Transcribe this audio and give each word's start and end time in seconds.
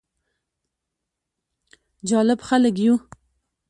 جالب 2.09 2.39
خلک 2.49 2.75
يو: 2.85 2.95